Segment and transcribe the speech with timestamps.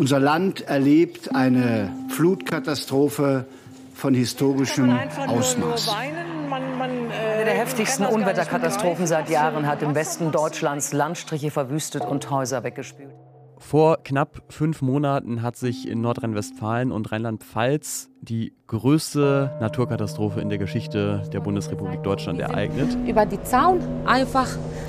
[0.00, 3.44] Unser Land erlebt eine Flutkatastrophe
[3.92, 5.90] von historischem Ausmaß.
[5.90, 13.12] Eine der heftigsten Unwetterkatastrophen seit Jahren hat im Westen Deutschlands Landstriche verwüstet und Häuser weggespült.
[13.60, 20.58] Vor knapp fünf Monaten hat sich in Nordrhein-Westfalen und Rheinland-Pfalz die größte Naturkatastrophe in der
[20.58, 22.96] Geschichte der Bundesrepublik Deutschland ereignet.
[23.06, 24.48] Über die Zaun einfach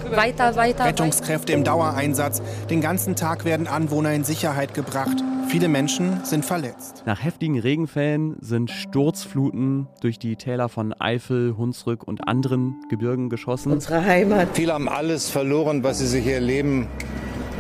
[0.10, 0.86] weiter, weiter.
[0.86, 2.42] Rettungskräfte im Dauereinsatz.
[2.70, 5.18] Den ganzen Tag werden Anwohner in Sicherheit gebracht.
[5.50, 7.04] Viele Menschen sind verletzt.
[7.06, 13.74] Nach heftigen Regenfällen sind Sturzfluten durch die Täler von Eifel, Hunsrück und anderen Gebirgen geschossen.
[13.74, 14.48] Unsere Heimat.
[14.54, 16.88] Viele haben alles verloren, was sie sich ihr Leben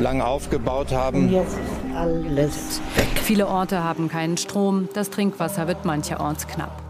[0.01, 1.29] lang aufgebaut haben.
[1.29, 3.07] Jetzt ist alles weg.
[3.23, 6.81] Viele Orte haben keinen Strom, das Trinkwasser wird mancherorts knapp.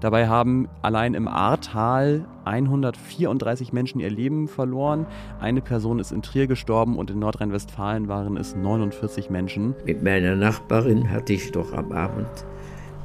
[0.00, 5.06] Dabei haben allein im Ahrtal 134 Menschen ihr Leben verloren.
[5.40, 9.74] Eine Person ist in Trier gestorben und in Nordrhein-Westfalen waren es 49 Menschen.
[9.84, 12.28] Mit meiner Nachbarin hatte ich doch am Abend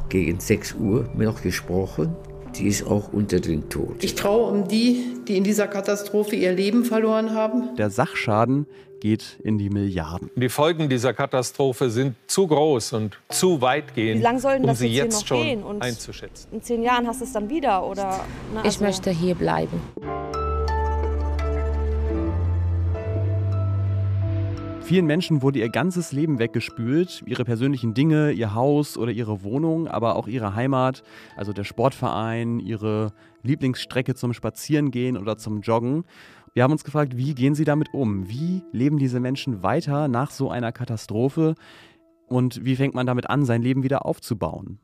[0.09, 2.15] gegen 6 Uhr noch gesprochen.
[2.55, 4.03] Die ist auch unter den Tod.
[4.03, 7.75] Ich traue um die, die in dieser Katastrophe ihr Leben verloren haben.
[7.77, 8.67] Der Sachschaden
[8.99, 10.29] geht in die Milliarden.
[10.35, 14.67] Die Folgen dieser Katastrophe sind zu groß und zu weitgehend, Wie lange soll denn um
[14.67, 15.63] das sie jetzt, jetzt hier schon noch gehen?
[15.63, 16.47] Und einzuschätzen.
[16.53, 18.19] in zehn Jahren hast du es dann wieder oder?
[18.59, 19.81] Ich also- möchte hier bleiben.
[24.85, 29.87] Vielen Menschen wurde ihr ganzes Leben weggespült, ihre persönlichen Dinge, ihr Haus oder ihre Wohnung,
[29.87, 31.03] aber auch ihre Heimat,
[31.37, 36.03] also der Sportverein, ihre Lieblingsstrecke zum Spazierengehen oder zum Joggen.
[36.53, 38.29] Wir haben uns gefragt, wie gehen sie damit um?
[38.29, 41.55] Wie leben diese Menschen weiter nach so einer Katastrophe?
[42.27, 44.79] Und wie fängt man damit an, sein Leben wieder aufzubauen?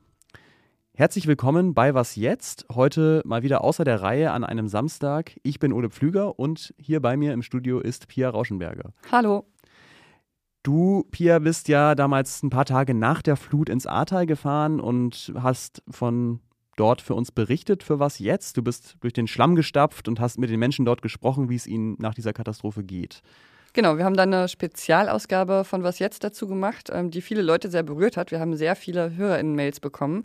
[0.94, 2.66] Herzlich willkommen bei Was jetzt?
[2.74, 5.38] Heute mal wieder außer der Reihe an einem Samstag.
[5.44, 8.94] Ich bin Ole Pflüger und hier bei mir im Studio ist Pia Rauschenberger.
[9.12, 9.46] Hallo.
[10.70, 15.34] Du, Pia, bist ja damals ein paar Tage nach der Flut ins Ahrtal gefahren und
[15.42, 16.42] hast von
[16.76, 17.82] dort für uns berichtet.
[17.82, 18.56] Für was jetzt?
[18.56, 21.66] Du bist durch den Schlamm gestapft und hast mit den Menschen dort gesprochen, wie es
[21.66, 23.24] ihnen nach dieser Katastrophe geht.
[23.74, 27.72] Genau, wir haben dann eine Spezialausgabe von Was jetzt dazu gemacht, ähm, die viele Leute
[27.72, 28.30] sehr berührt hat.
[28.30, 30.24] Wir haben sehr viele HörerInnen-Mails bekommen.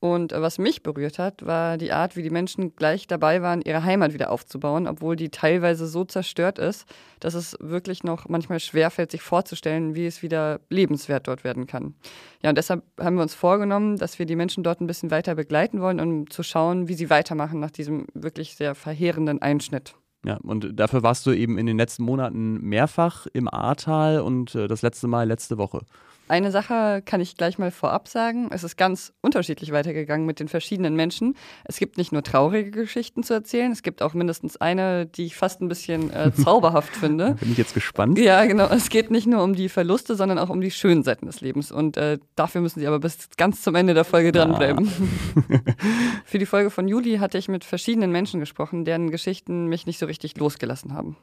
[0.00, 3.62] Und äh, was mich berührt hat, war die Art, wie die Menschen gleich dabei waren,
[3.62, 6.86] ihre Heimat wieder aufzubauen, obwohl die teilweise so zerstört ist,
[7.18, 11.94] dass es wirklich noch manchmal schwerfällt, sich vorzustellen, wie es wieder lebenswert dort werden kann.
[12.42, 15.34] Ja, und deshalb haben wir uns vorgenommen, dass wir die Menschen dort ein bisschen weiter
[15.34, 19.94] begleiten wollen, um zu schauen, wie sie weitermachen nach diesem wirklich sehr verheerenden Einschnitt.
[20.24, 24.66] Ja, und dafür warst du eben in den letzten Monaten mehrfach im Ahrtal und äh,
[24.66, 25.80] das letzte Mal letzte Woche.
[26.28, 28.48] Eine Sache kann ich gleich mal vorab sagen.
[28.50, 31.36] Es ist ganz unterschiedlich weitergegangen mit den verschiedenen Menschen.
[31.64, 35.36] Es gibt nicht nur traurige Geschichten zu erzählen, es gibt auch mindestens eine, die ich
[35.36, 37.34] fast ein bisschen äh, zauberhaft finde.
[37.40, 38.18] Bin ich jetzt gespannt.
[38.18, 38.68] Ja, genau.
[38.68, 41.72] Es geht nicht nur um die Verluste, sondern auch um die schönen Seiten des Lebens.
[41.72, 44.88] Und äh, dafür müssen Sie aber bis ganz zum Ende der Folge dranbleiben.
[46.24, 49.98] Für die Folge von Juli hatte ich mit verschiedenen Menschen gesprochen, deren Geschichten mich nicht
[49.98, 51.16] so richtig losgelassen haben.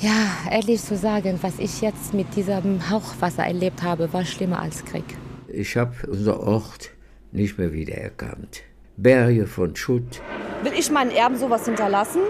[0.00, 4.84] Ja, ehrlich zu sagen, was ich jetzt mit diesem Hauchwasser erlebt habe, war schlimmer als
[4.84, 5.04] Krieg.
[5.48, 6.90] Ich habe unser Ort
[7.32, 8.62] nicht mehr wiedererkannt.
[8.96, 10.20] Berge von Schutt.
[10.62, 12.20] Will ich meinen Erben sowas hinterlassen?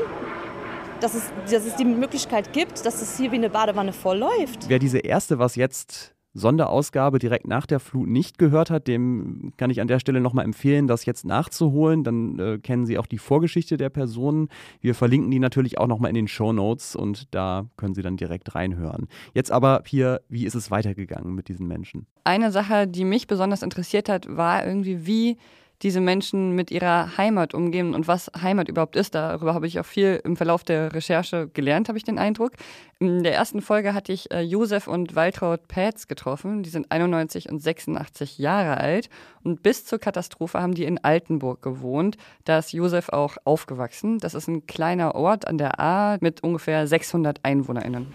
[1.01, 4.69] Dass es, dass es die Möglichkeit gibt, dass es hier wie eine Badewanne vollläuft.
[4.69, 9.71] Wer diese erste Was jetzt Sonderausgabe direkt nach der Flut nicht gehört hat, dem kann
[9.71, 12.05] ich an der Stelle nochmal empfehlen, das jetzt nachzuholen.
[12.05, 14.49] Dann äh, kennen Sie auch die Vorgeschichte der Personen.
[14.81, 18.17] Wir verlinken die natürlich auch nochmal in den Show Notes und da können Sie dann
[18.17, 19.09] direkt reinhören.
[19.35, 22.07] Jetzt aber hier, wie ist es weitergegangen mit diesen Menschen?
[22.25, 25.37] Eine Sache, die mich besonders interessiert hat, war irgendwie, wie
[25.83, 29.15] diese Menschen mit ihrer Heimat umgehen und was Heimat überhaupt ist.
[29.15, 32.53] Darüber habe ich auch viel im Verlauf der Recherche gelernt, habe ich den Eindruck.
[32.99, 36.63] In der ersten Folge hatte ich äh, Josef und Waltraud Pätz getroffen.
[36.63, 39.09] Die sind 91 und 86 Jahre alt.
[39.43, 42.19] Und bis zur Katastrophe haben die in Altenburg gewohnt.
[42.45, 44.19] Da ist Josef auch aufgewachsen.
[44.19, 48.09] Das ist ein kleiner Ort an der A mit ungefähr 600 EinwohnerInnen.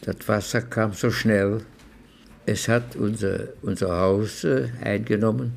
[0.00, 1.64] Das Wasser kam so schnell.
[2.44, 5.52] Es hat unser, unser Haus äh, eingenommen.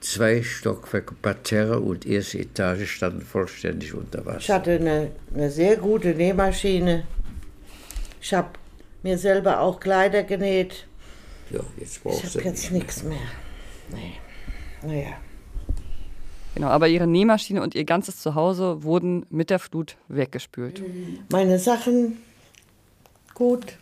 [0.00, 4.38] Zwei Stockwerke Parterre und erste Etage standen vollständig unter Wasser.
[4.38, 7.04] Ich hatte eine, eine sehr gute Nähmaschine.
[8.20, 8.48] Ich habe
[9.02, 10.86] mir selber auch Kleider genäht.
[11.50, 13.18] Ja, jetzt Ich brauchst du habe jetzt nichts mehr.
[13.92, 14.14] Nee.
[14.82, 15.12] Naja.
[16.54, 20.82] Genau, aber ihre Nähmaschine und ihr ganzes Zuhause wurden mit der Flut weggespült.
[21.30, 22.18] Meine Sachen,
[23.34, 23.76] gut,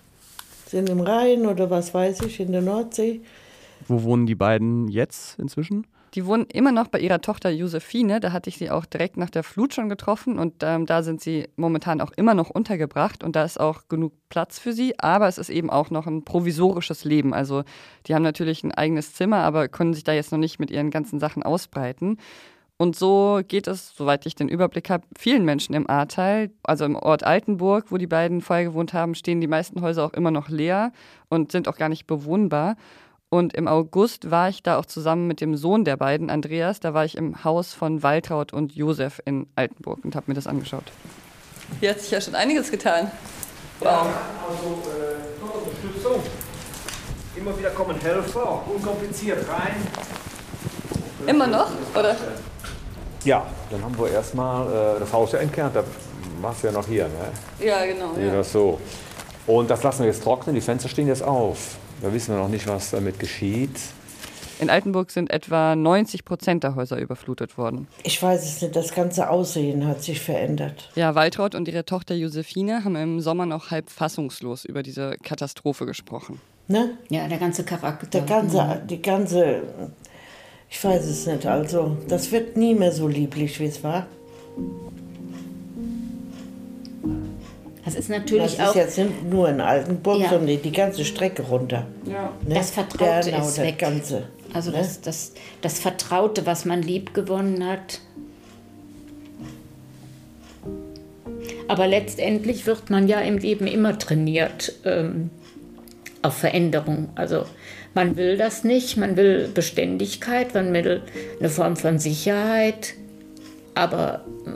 [0.67, 3.21] sind im Rhein oder was weiß ich, in der Nordsee.
[3.87, 5.87] Wo wohnen die beiden jetzt inzwischen?
[6.15, 8.21] Die wohnen immer noch bei ihrer Tochter Josephine.
[8.21, 11.21] Da hatte ich sie auch direkt nach der Flut schon getroffen und ähm, da sind
[11.21, 14.99] sie momentan auch immer noch untergebracht und da ist auch genug Platz für sie.
[14.99, 17.35] Aber es ist eben auch noch ein provisorisches Leben.
[17.35, 17.65] Also
[18.07, 20.91] die haben natürlich ein eigenes Zimmer, aber können sich da jetzt noch nicht mit ihren
[20.91, 22.19] ganzen Sachen ausbreiten.
[22.81, 26.51] Und so geht es, soweit ich den Überblick habe, vielen Menschen im Ahrtal.
[26.63, 30.13] Also im Ort Altenburg, wo die beiden vorher gewohnt haben, stehen die meisten Häuser auch
[30.13, 30.93] immer noch leer
[31.29, 32.77] und sind auch gar nicht bewohnbar.
[33.31, 36.81] Und im August war ich da auch zusammen mit dem Sohn der beiden, Andreas.
[36.81, 40.47] Da war ich im Haus von Waltraud und Josef in Altenburg und habe mir das
[40.47, 40.85] angeschaut.
[41.81, 43.11] Hier hat sich ja schon einiges getan.
[43.81, 44.07] Wow.
[44.49, 46.23] Also äh, Unterstützung.
[47.37, 49.77] Immer wieder kommen Helfer, unkompliziert rein.
[51.27, 52.17] Immer noch, oder?
[53.25, 55.77] Ja, dann haben wir erstmal äh, das Haus ja entkernt.
[55.77, 55.85] Da
[56.41, 57.67] warst du ja noch hier, ne?
[57.67, 58.15] Ja, genau.
[58.19, 58.33] Ja.
[58.33, 58.81] Das so.
[59.47, 60.55] Und das lassen wir jetzt trocknen.
[60.55, 61.77] Die Fenster stehen jetzt auf.
[62.01, 63.71] Da wissen wir noch nicht, was damit geschieht.
[64.61, 67.87] In Altenburg sind etwa 90 Prozent der Häuser überflutet worden.
[68.03, 70.91] Ich weiß es nicht, das ganze Aussehen hat sich verändert.
[70.97, 75.87] Ja, Waltraud und ihre Tochter Josephine haben im Sommer noch halb fassungslos über diese Katastrophe
[75.87, 76.41] gesprochen.
[76.67, 76.99] Ne?
[77.09, 78.07] Ja, der ganze Charakter.
[78.09, 79.63] Der ganze, die ganze,
[80.69, 84.07] ich weiß es nicht, also das wird nie mehr so lieblich, wie es war.
[87.89, 88.77] Das ist natürlich das auch.
[88.77, 90.29] ist jetzt nicht nur in Altenburg, Ja.
[90.29, 91.87] sondern die ganze Strecke runter.
[92.05, 92.35] Ja.
[92.47, 92.57] Ne?
[92.57, 93.79] Das Vertraute Dernau, ist das weg.
[93.79, 94.25] Ganze.
[94.53, 94.77] Also ne?
[94.77, 95.33] das, das,
[95.63, 98.01] das Vertraute, was man lieb gewonnen hat.
[101.67, 105.31] Aber letztendlich wird man ja im Leben immer trainiert ähm,
[106.21, 107.09] auf Veränderung.
[107.15, 107.45] Also
[107.95, 111.01] man will das nicht, man will Beständigkeit, man will
[111.41, 112.97] eine Form von Sicherheit.
[113.75, 114.51] Aber äh,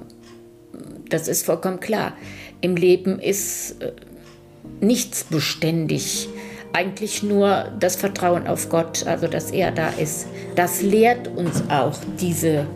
[1.08, 2.12] das ist vollkommen klar.
[2.62, 3.92] Im Leben ist äh,
[4.80, 6.28] nichts beständig.
[6.72, 10.28] Eigentlich nur das Vertrauen auf Gott, also dass er da ist.
[10.54, 12.66] Das lehrt uns auch diese,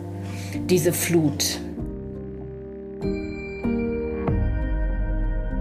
[0.69, 1.59] diese Flut.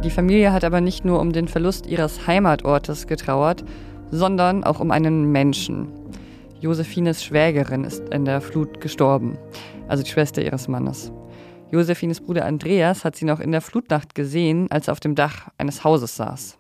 [0.02, 3.64] Die Familie hat aber nicht nur um den Verlust ihres Heimatortes getrauert,
[4.11, 5.88] sondern auch um einen Menschen.
[6.61, 9.38] Josephines Schwägerin ist in der Flut gestorben,
[9.87, 11.12] also die Schwester ihres Mannes.
[11.73, 15.49] Josephines Bruder Andreas hat sie noch in der Flutnacht gesehen, als er auf dem Dach
[15.59, 16.59] eines Hauses saß.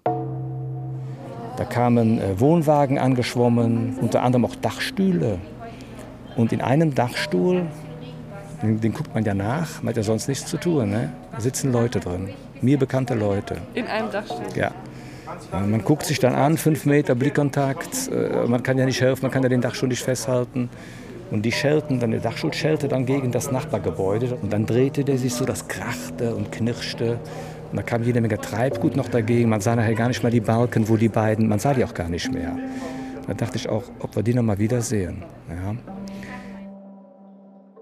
[1.56, 5.38] Da kamen äh, Wohnwagen angeschwommen, unter anderem auch Dachstühle.
[6.36, 7.66] Und in einem Dachstuhl,
[8.62, 11.12] den, den guckt man ja nach, man hat ja sonst nichts zu tun, ne?
[11.32, 12.30] da sitzen Leute drin,
[12.60, 13.56] mir bekannte Leute.
[13.74, 14.44] In einem Dachstuhl?
[14.54, 14.72] Ja.
[15.52, 19.30] Man guckt sich dann an, fünf Meter Blickkontakt, äh, man kann ja nicht helfen, man
[19.30, 20.68] kann ja den Dachstuhl nicht festhalten.
[21.30, 25.18] Und die schelten, dann der Dachstuhl schellte dann gegen das Nachbargebäude und dann drehte der
[25.18, 27.18] sich so, das krachte und knirschte.
[27.70, 29.48] Und da kam jede Menge Treibgut noch dagegen.
[29.48, 31.94] Man sah nachher gar nicht mal die Balken, wo die beiden, man sah die auch
[31.94, 32.56] gar nicht mehr.
[33.26, 35.24] Da dachte ich auch, ob wir die noch mal wiedersehen.
[35.48, 35.74] Ja.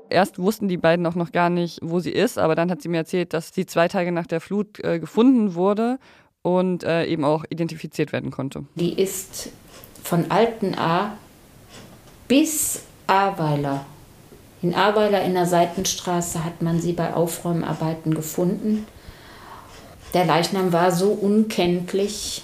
[0.09, 2.89] Erst wussten die beiden auch noch gar nicht, wo sie ist, aber dann hat sie
[2.89, 5.99] mir erzählt, dass sie zwei Tage nach der Flut äh, gefunden wurde
[6.43, 8.65] und äh, eben auch identifiziert werden konnte.
[8.77, 9.51] Die ist
[10.03, 11.17] von Altenahr
[12.29, 13.85] bis Ahrweiler.
[14.63, 18.87] In Ahrweiler in der Seitenstraße hat man sie bei Aufräumarbeiten gefunden.
[20.15, 22.43] Der Leichnam war so unkenntlich,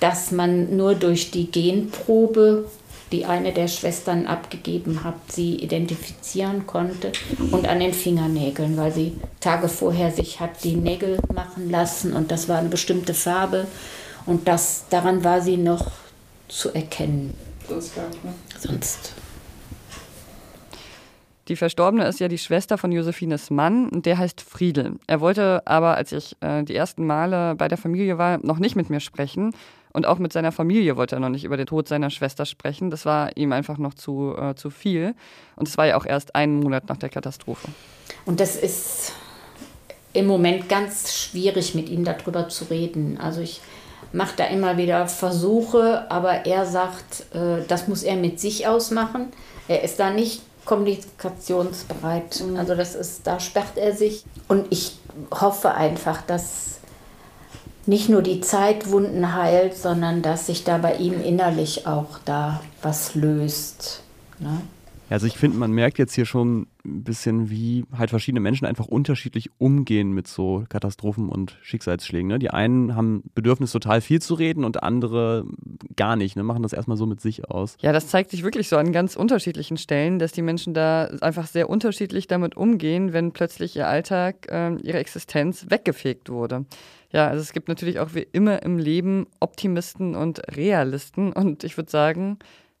[0.00, 2.64] dass man nur durch die Genprobe,
[3.12, 7.12] die eine der Schwestern abgegeben hat, sie identifizieren konnte
[7.52, 12.32] und an den Fingernägeln, weil sie Tage vorher sich hat die Nägel machen lassen und
[12.32, 13.68] das war eine bestimmte Farbe
[14.26, 15.92] und das, daran war sie noch
[16.48, 17.34] zu erkennen.
[18.58, 19.12] Sonst
[21.48, 24.96] Die Verstorbene ist ja die Schwester von Josephines Mann und der heißt Friedel.
[25.06, 28.76] Er wollte aber, als ich äh, die ersten Male bei der Familie war, noch nicht
[28.76, 29.54] mit mir sprechen.
[29.92, 32.90] Und auch mit seiner Familie wollte er noch nicht über den Tod seiner Schwester sprechen.
[32.90, 35.14] Das war ihm einfach noch zu, äh, zu viel.
[35.54, 37.68] Und es war ja auch erst einen Monat nach der Katastrophe.
[38.24, 39.12] Und das ist
[40.14, 43.18] im Moment ganz schwierig, mit ihm darüber zu reden.
[43.20, 43.60] Also ich
[44.12, 49.26] mache da immer wieder Versuche, aber er sagt, äh, das muss er mit sich ausmachen.
[49.68, 52.42] Er ist da nicht kommunikationsbereit.
[52.56, 54.24] Also das ist, da sperrt er sich.
[54.48, 54.98] Und ich
[55.30, 56.78] hoffe einfach, dass
[57.86, 62.62] nicht nur die Zeit Wunden heilt, sondern dass sich da bei ihm innerlich auch da
[62.82, 64.02] was löst.
[64.38, 64.60] Ne?
[65.10, 68.86] Also ich finde, man merkt jetzt hier schon ein bisschen, wie halt verschiedene Menschen einfach
[68.86, 72.28] unterschiedlich umgehen mit so Katastrophen und Schicksalsschlägen.
[72.28, 72.38] Ne?
[72.38, 75.44] Die einen haben Bedürfnis, total viel zu reden und andere
[75.96, 76.42] gar nicht, ne?
[76.42, 77.76] machen das erstmal so mit sich aus.
[77.80, 81.46] Ja, das zeigt sich wirklich so an ganz unterschiedlichen Stellen, dass die Menschen da einfach
[81.46, 86.66] sehr unterschiedlich damit umgehen, wenn plötzlich ihr Alltag, äh, ihre Existenz weggefegt wurde.
[87.12, 91.76] Ja, also es gibt natürlich auch wie immer im Leben Optimisten und Realisten und ich
[91.76, 92.38] würde sagen,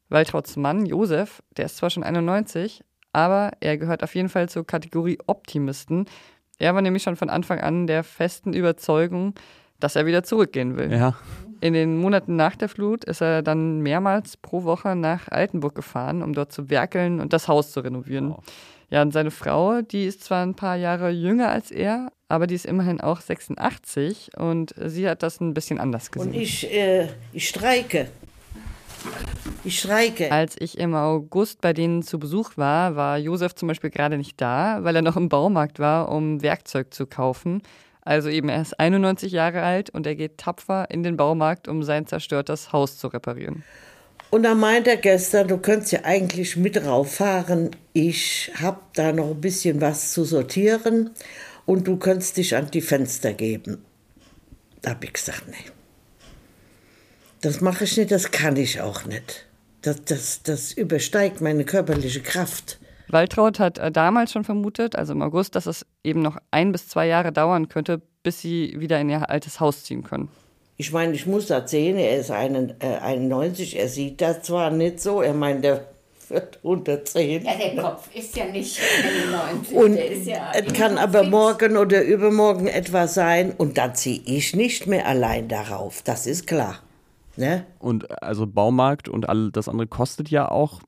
[0.08, 2.82] Waltrauts Mann, Josef, der ist zwar schon 91,
[3.14, 6.06] aber er gehört auf jeden Fall zur Kategorie Optimisten.
[6.58, 9.34] Er war nämlich schon von Anfang an der festen Überzeugung,
[9.80, 10.92] dass er wieder zurückgehen will.
[10.92, 11.14] Ja.
[11.60, 16.22] In den Monaten nach der Flut ist er dann mehrmals pro Woche nach Altenburg gefahren,
[16.22, 18.30] um dort zu werkeln und das Haus zu renovieren.
[18.30, 18.44] Wow.
[18.90, 22.54] Ja, und seine Frau, die ist zwar ein paar Jahre jünger als er, aber die
[22.54, 26.32] ist immerhin auch 86 und sie hat das ein bisschen anders gesehen.
[26.32, 28.08] Und ich, äh, ich streike.
[29.64, 30.30] Ich streike.
[30.30, 34.38] Als ich im August bei denen zu Besuch war, war Josef zum Beispiel gerade nicht
[34.40, 37.62] da, weil er noch im Baumarkt war, um Werkzeug zu kaufen.
[38.02, 41.82] Also eben, er ist 91 Jahre alt und er geht tapfer in den Baumarkt, um
[41.82, 43.64] sein zerstörtes Haus zu reparieren.
[44.30, 47.70] Und dann meint er gestern, du könntest ja eigentlich mit rauffahren.
[47.94, 51.10] Ich habe da noch ein bisschen was zu sortieren
[51.64, 53.82] und du könntest dich an die Fenster geben.
[54.82, 55.70] Da habe ich gesagt, nee.
[57.40, 59.43] Das mache ich nicht, das kann ich auch nicht.
[59.84, 62.78] Das, das, das übersteigt meine körperliche Kraft.
[63.08, 66.88] Waltraud hat äh, damals schon vermutet, also im August, dass es eben noch ein bis
[66.88, 70.30] zwei Jahre dauern könnte, bis sie wieder in ihr altes Haus ziehen können.
[70.78, 74.70] Ich meine, ich muss das sehen, er ist einen, äh, 91, er sieht das zwar
[74.70, 75.86] nicht so, er meint, der
[76.30, 77.44] wird 110.
[77.44, 78.80] Ja, der Kopf ist ja nicht
[79.30, 79.76] 91.
[79.76, 81.30] Und ja es kann aber fix.
[81.30, 86.46] morgen oder übermorgen etwas sein und dann ziehe ich nicht mehr allein darauf, das ist
[86.46, 86.80] klar.
[87.36, 87.66] Ne?
[87.78, 90.80] Und also Baumarkt und all das andere kostet ja auch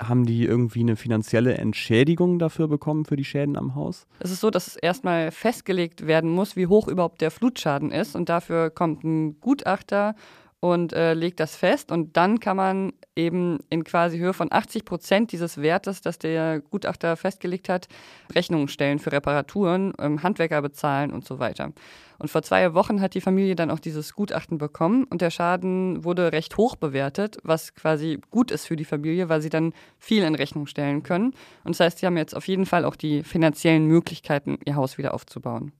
[0.00, 4.06] haben die irgendwie eine finanzielle Entschädigung dafür bekommen für die Schäden am Haus?
[4.20, 8.14] Es ist so, dass es erstmal festgelegt werden muss, wie hoch überhaupt der Flutschaden ist.
[8.14, 10.14] Und dafür kommt ein Gutachter
[10.60, 11.92] und äh, legt das fest.
[11.92, 16.60] Und dann kann man eben in quasi Höhe von 80 Prozent dieses Wertes, das der
[16.60, 17.86] Gutachter festgelegt hat,
[18.34, 21.72] Rechnungen stellen für Reparaturen, ähm, Handwerker bezahlen und so weiter.
[22.18, 26.02] Und vor zwei Wochen hat die Familie dann auch dieses Gutachten bekommen und der Schaden
[26.04, 30.24] wurde recht hoch bewertet, was quasi gut ist für die Familie, weil sie dann viel
[30.24, 31.34] in Rechnung stellen können.
[31.62, 34.98] Und das heißt, sie haben jetzt auf jeden Fall auch die finanziellen Möglichkeiten, ihr Haus
[34.98, 35.72] wieder aufzubauen.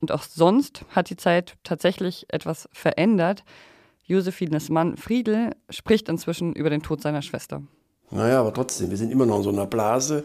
[0.00, 3.44] Und auch sonst hat die Zeit tatsächlich etwas verändert.
[4.10, 7.62] Josephines Mann Friedel spricht inzwischen über den Tod seiner Schwester.
[8.10, 10.24] Naja, aber trotzdem, wir sind immer noch in so einer Blase.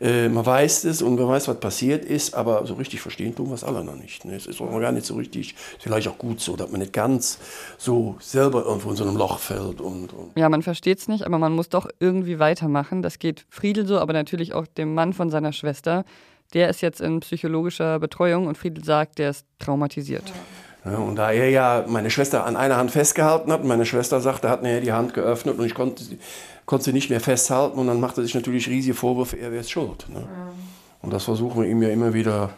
[0.00, 0.08] Ja.
[0.08, 3.46] Äh, man weiß es und man weiß, was passiert ist, aber so richtig verstehen tun
[3.46, 4.24] wir es alle noch nicht.
[4.24, 4.34] Ne?
[4.34, 6.92] Es ist auch noch gar nicht so richtig, vielleicht auch gut so, dass man nicht
[6.92, 7.38] ganz
[7.78, 9.80] so selber irgendwo in so einem Loch fällt.
[9.80, 10.32] Und, und.
[10.36, 13.02] Ja, man versteht es nicht, aber man muss doch irgendwie weitermachen.
[13.02, 16.04] Das geht Friedel so, aber natürlich auch dem Mann von seiner Schwester.
[16.54, 20.28] Der ist jetzt in psychologischer Betreuung und Friedel sagt, der ist traumatisiert.
[20.28, 20.34] Ja.
[20.84, 24.48] Und da er ja meine Schwester an einer Hand festgehalten hat, und meine Schwester sagte,
[24.48, 26.02] er hat mir die Hand geöffnet und ich konnte,
[26.66, 29.62] konnte sie nicht mehr festhalten und dann machte er sich natürlich riesige Vorwürfe, er wäre
[29.62, 30.06] schuld.
[30.08, 30.20] Ne?
[30.20, 30.52] Ja.
[31.02, 32.50] Und das versuchen wir ihm ja immer wieder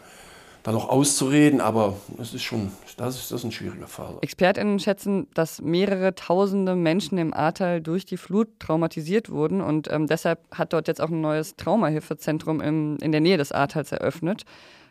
[0.63, 4.17] dann noch auszureden, aber das ist schon, das ist, das ist ein schwieriger Fall.
[4.21, 10.07] ExpertInnen schätzen, dass mehrere tausende Menschen im Ahrtal durch die Flut traumatisiert wurden und ähm,
[10.07, 14.45] deshalb hat dort jetzt auch ein neues Traumahilfezentrum in, in der Nähe des Ahrtals eröffnet.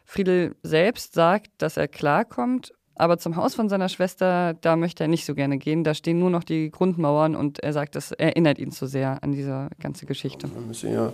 [0.05, 5.09] Friedel selbst sagt, dass er klarkommt aber zum Haus von seiner Schwester, da möchte er
[5.09, 5.85] nicht so gerne gehen.
[5.85, 9.33] Da stehen nur noch die Grundmauern und er sagt, das erinnert ihn zu sehr an
[9.33, 10.49] diese ganze Geschichte.
[10.53, 11.13] Wir müssen ja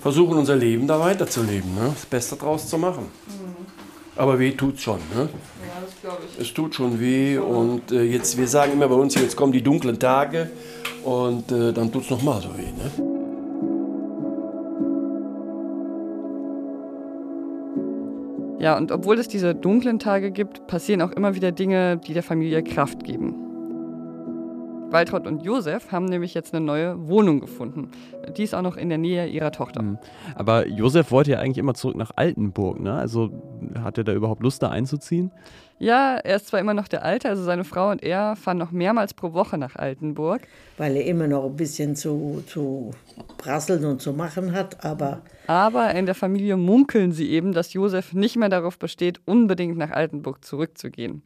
[0.00, 1.90] versuchen, unser Leben da weiterzuleben, ne?
[1.94, 3.04] das Beste draus zu machen.
[3.04, 3.66] Mhm.
[4.16, 4.98] Aber weh tut schon.
[5.14, 5.28] Ne?
[5.28, 6.40] Ja, das glaube ich.
[6.40, 9.62] Es tut schon weh und äh, jetzt, wir sagen immer bei uns, jetzt kommen die
[9.62, 10.50] dunklen Tage
[11.04, 12.62] und äh, dann tut es nochmal so weh.
[12.62, 13.17] Ne?
[18.60, 22.24] Ja, und obwohl es diese dunklen Tage gibt, passieren auch immer wieder Dinge, die der
[22.24, 23.47] Familie Kraft geben.
[24.90, 27.90] Waltraud und Josef haben nämlich jetzt eine neue Wohnung gefunden.
[28.36, 29.82] Die ist auch noch in der Nähe ihrer Tochter.
[29.82, 29.98] Mhm.
[30.34, 32.94] Aber Josef wollte ja eigentlich immer zurück nach Altenburg, ne?
[32.94, 33.30] Also
[33.82, 35.30] hat er da überhaupt Lust, da einzuziehen?
[35.78, 38.72] Ja, er ist zwar immer noch der Alte, also seine Frau und er fahren noch
[38.72, 40.42] mehrmals pro Woche nach Altenburg.
[40.76, 42.90] Weil er immer noch ein bisschen zu, zu
[43.36, 45.20] prasseln und zu machen hat, aber.
[45.46, 49.90] Aber in der Familie munkeln sie eben, dass Josef nicht mehr darauf besteht, unbedingt nach
[49.90, 51.22] Altenburg zurückzugehen.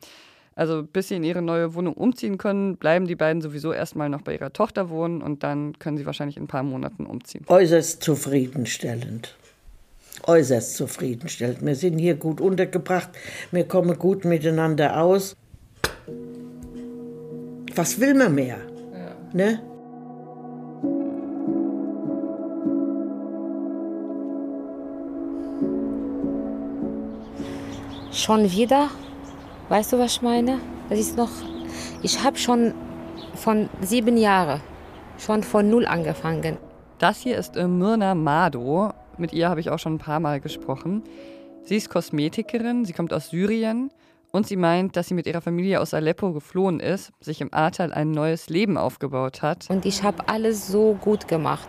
[0.54, 4.22] Also bis sie in ihre neue Wohnung umziehen können, bleiben die beiden sowieso erstmal noch
[4.22, 7.44] bei ihrer Tochter wohnen und dann können sie wahrscheinlich in ein paar Monaten umziehen.
[7.48, 9.34] Äußerst zufriedenstellend.
[10.24, 11.64] Äußerst zufriedenstellend.
[11.64, 13.10] Wir sind hier gut untergebracht,
[13.50, 15.36] wir kommen gut miteinander aus.
[17.74, 18.58] Was will man mehr?
[18.92, 19.14] Ja.
[19.32, 19.62] Ne?
[28.12, 28.90] Schon wieder
[29.72, 30.58] Weißt du, was ich meine?
[30.90, 31.30] Das ist noch.
[32.02, 32.74] Ich habe schon
[33.34, 34.60] von sieben Jahren,
[35.16, 36.58] schon von null angefangen.
[36.98, 38.92] Das hier ist Myrna Mado.
[39.16, 41.02] Mit ihr habe ich auch schon ein paar Mal gesprochen.
[41.64, 43.90] Sie ist Kosmetikerin, sie kommt aus Syrien
[44.30, 47.94] Und sie meint, dass sie mit ihrer Familie aus Aleppo geflohen ist, sich im Ahrtal
[47.94, 49.70] ein neues Leben aufgebaut hat.
[49.70, 51.68] Und ich habe alles so gut gemacht.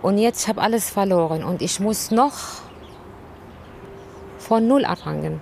[0.00, 2.32] Und jetzt habe ich alles verloren und ich muss noch
[4.38, 5.38] von Null anfangen.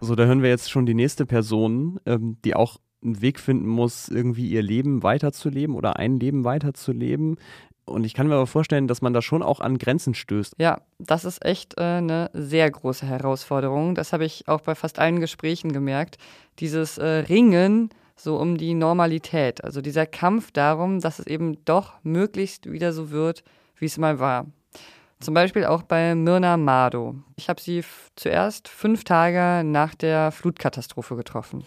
[0.00, 3.68] So, da hören wir jetzt schon die nächste Person, ähm, die auch einen Weg finden
[3.68, 7.36] muss, irgendwie ihr Leben weiterzuleben oder ein Leben weiterzuleben.
[7.84, 10.54] Und ich kann mir aber vorstellen, dass man da schon auch an Grenzen stößt.
[10.58, 13.94] Ja, das ist echt äh, eine sehr große Herausforderung.
[13.94, 16.18] Das habe ich auch bei fast allen Gesprächen gemerkt.
[16.58, 19.64] Dieses äh, Ringen so um die Normalität.
[19.64, 23.42] Also dieser Kampf darum, dass es eben doch möglichst wieder so wird,
[23.76, 24.46] wie es mal war.
[25.20, 27.16] Zum Beispiel auch bei Mirna Mado.
[27.34, 27.82] Ich habe sie
[28.14, 31.64] zuerst fünf Tage nach der Flutkatastrophe getroffen.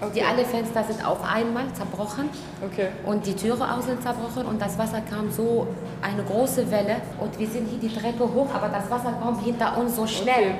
[0.00, 0.10] Okay.
[0.16, 2.28] Die alle Fenster sind auf einmal zerbrochen
[2.64, 2.88] okay.
[3.06, 5.68] und die Türe auch sind zerbrochen und das Wasser kam so
[6.02, 9.78] eine große Welle und wir sind hier die Treppe hoch, aber das Wasser kommt hinter
[9.78, 10.50] uns so schnell.
[10.50, 10.54] Okay.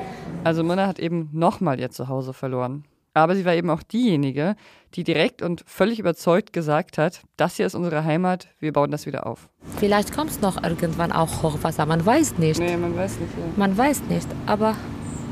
[0.45, 2.85] Also Mirna hat eben nochmal ihr Zuhause verloren.
[3.13, 4.55] Aber sie war eben auch diejenige,
[4.95, 9.07] die direkt und völlig überzeugt gesagt hat, das hier ist unsere Heimat, wir bauen das
[9.07, 9.49] wieder auf.
[9.79, 12.61] Vielleicht kommt es noch irgendwann auch Hochwasser, man weiß nicht.
[12.61, 13.33] Nee, man weiß nicht.
[13.37, 13.45] Ja.
[13.57, 14.77] Man weiß nicht, aber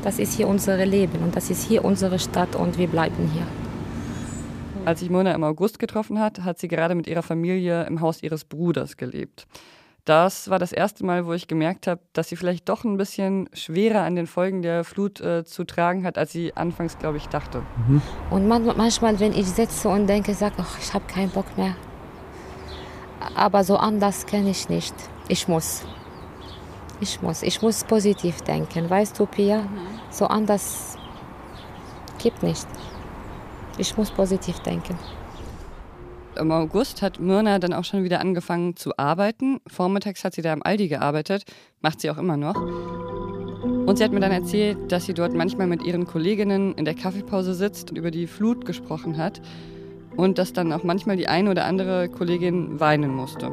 [0.03, 3.47] das ist hier unser Leben und das ist hier unsere Stadt und wir bleiben hier.
[4.85, 8.23] Als ich Mona im August getroffen hat, hat sie gerade mit ihrer Familie im Haus
[8.23, 9.47] ihres Bruders gelebt
[10.09, 13.47] das war das erste Mal, wo ich gemerkt habe, dass sie vielleicht doch ein bisschen
[13.53, 17.27] schwerer an den Folgen der Flut äh, zu tragen hat, als sie anfangs, glaube ich,
[17.27, 17.61] dachte.
[17.87, 18.01] Mhm.
[18.31, 21.75] Und man, manchmal, wenn ich sitze und denke, sage, ich habe keinen Bock mehr.
[23.35, 24.95] Aber so anders kenne ich nicht.
[25.27, 25.83] Ich muss.
[26.99, 27.43] Ich muss.
[27.43, 28.89] Ich muss positiv denken.
[28.89, 29.61] Weißt du, Pia?
[29.61, 29.67] Mhm.
[30.09, 30.97] So anders
[32.17, 32.67] gibt nicht.
[33.77, 34.97] Ich muss positiv denken
[36.39, 39.59] im August hat Myrna dann auch schon wieder angefangen zu arbeiten.
[39.67, 41.43] Vormittags hat sie da im Aldi gearbeitet,
[41.81, 42.55] macht sie auch immer noch.
[42.55, 46.93] Und sie hat mir dann erzählt, dass sie dort manchmal mit ihren Kolleginnen in der
[46.93, 49.41] Kaffeepause sitzt und über die Flut gesprochen hat.
[50.15, 53.51] Und dass dann auch manchmal die eine oder andere Kollegin weinen musste.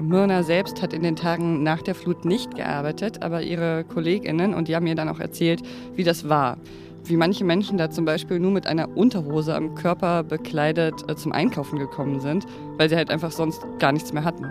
[0.00, 4.68] Myrna selbst hat in den Tagen nach der Flut nicht gearbeitet, aber ihre Kolleginnen, und
[4.68, 5.62] die haben mir dann auch erzählt,
[5.94, 6.58] wie das war
[7.08, 11.32] wie manche Menschen da zum Beispiel nur mit einer Unterhose am Körper bekleidet äh, zum
[11.32, 12.46] Einkaufen gekommen sind,
[12.76, 14.44] weil sie halt einfach sonst gar nichts mehr hatten.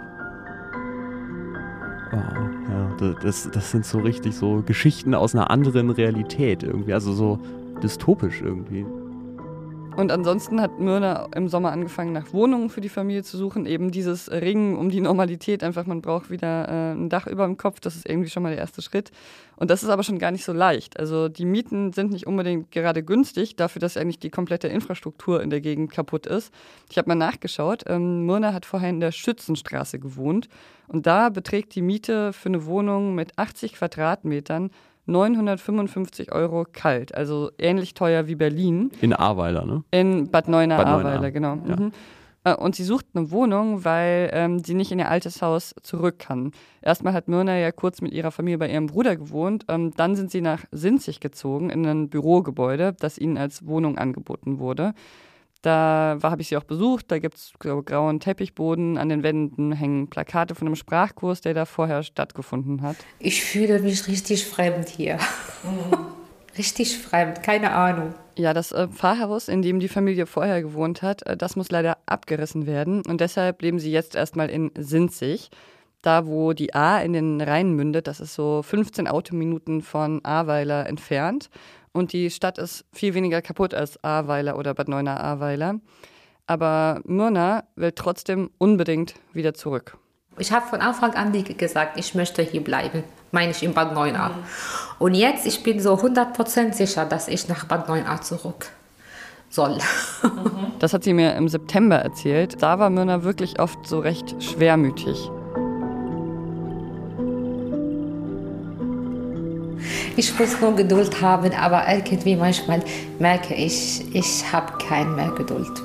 [2.12, 2.22] Wow,
[2.70, 7.40] ja, das, das sind so richtig so Geschichten aus einer anderen Realität irgendwie, also so
[7.82, 8.86] dystopisch irgendwie.
[9.96, 13.66] Und ansonsten hat Myrna im Sommer angefangen, nach Wohnungen für die Familie zu suchen.
[13.66, 15.64] Eben dieses Ringen um die Normalität.
[15.64, 17.80] Einfach, man braucht wieder äh, ein Dach über dem Kopf.
[17.80, 19.12] Das ist irgendwie schon mal der erste Schritt.
[19.56, 21.00] Und das ist aber schon gar nicht so leicht.
[21.00, 25.50] Also die Mieten sind nicht unbedingt gerade günstig, dafür, dass eigentlich die komplette Infrastruktur in
[25.50, 26.54] der Gegend kaputt ist.
[26.92, 27.84] Ich habe mal nachgeschaut.
[27.88, 30.50] Ähm, Myrna hat vorher in der Schützenstraße gewohnt.
[30.90, 34.72] Und da beträgt die Miete für eine Wohnung mit 80 Quadratmetern
[35.06, 38.92] 955 Euro kalt, also ähnlich teuer wie Berlin.
[39.02, 39.84] In Ahrweiler, ne?
[39.92, 41.58] In Bad Neuenahr-Ahrweiler, genau.
[41.68, 41.76] Ja.
[41.76, 41.92] Mhm.
[42.46, 46.20] Äh, und sie sucht eine Wohnung, weil ähm, sie nicht in ihr altes Haus zurück
[46.20, 46.52] kann.
[46.82, 49.66] Erstmal hat Myrna ja kurz mit ihrer Familie bei ihrem Bruder gewohnt.
[49.68, 54.60] Ähm, dann sind sie nach Sinzig gezogen, in ein Bürogebäude, das ihnen als Wohnung angeboten
[54.60, 54.94] wurde.
[55.66, 57.06] Da habe ich sie auch besucht.
[57.08, 59.00] Da gibt es grauen Teppichboden.
[59.00, 62.98] An den Wänden hängen Plakate von einem Sprachkurs, der da vorher stattgefunden hat.
[63.18, 65.16] Ich fühle mich richtig fremd hier.
[65.64, 65.98] Mhm.
[66.58, 68.14] richtig fremd, keine Ahnung.
[68.38, 71.98] Ja, das äh, Pfarrhaus, in dem die Familie vorher gewohnt hat, äh, das muss leider
[72.06, 73.02] abgerissen werden.
[73.08, 75.50] Und deshalb leben sie jetzt erstmal in Sinzig.
[76.04, 80.86] Da, wo die A in den Rhein mündet, das ist so 15 Autominuten von Ahrweiler
[80.86, 81.50] entfernt.
[81.96, 85.76] Und die Stadt ist viel weniger kaputt als Ahrweiler oder Bad Neuenahr-Ahrweiler.
[86.46, 89.98] Aber Myrna will trotzdem unbedingt wieder zurück.
[90.38, 94.32] Ich habe von Anfang an gesagt, ich möchte hier bleiben, meine ich in Bad Neuenahr.
[94.32, 94.44] Mhm.
[95.00, 98.66] Und jetzt, ich bin so 100% sicher, dass ich nach Bad Neuenahr zurück
[99.50, 99.78] soll.
[100.22, 100.74] Mhm.
[100.80, 102.62] Das hat sie mir im September erzählt.
[102.62, 105.32] Da war Myrna wirklich oft so recht schwermütig.
[110.16, 112.82] Ich muss nur Geduld haben, aber irgendwie manchmal
[113.20, 115.82] merke ich, ich habe keine mehr Geduld.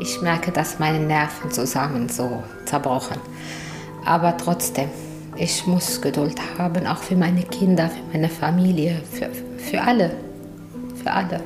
[0.00, 3.16] Ich merke, dass meine Nerven zusammen so zerbrochen.
[4.04, 4.88] Aber trotzdem,
[5.36, 10.10] ich muss Geduld haben, auch für meine Kinder, für meine Familie, für, für alle.
[11.02, 11.40] Für alle,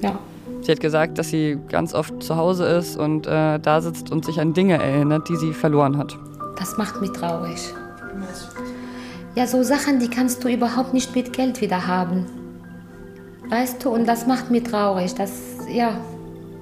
[0.00, 0.18] ja.
[0.62, 4.24] Sie hat gesagt, dass sie ganz oft zu Hause ist und äh, da sitzt und
[4.24, 6.16] sich an Dinge erinnert, die sie verloren hat.
[6.58, 7.74] Das macht mich traurig.
[9.34, 12.26] Ja, so Sachen, die kannst du überhaupt nicht mit Geld wieder haben.
[13.48, 15.12] Weißt du, und das macht mich traurig.
[15.14, 15.32] Das,
[15.68, 15.98] ja,